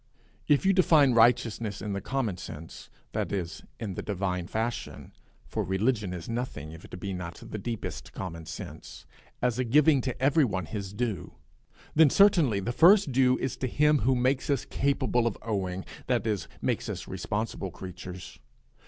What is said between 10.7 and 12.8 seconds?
due, then certainly the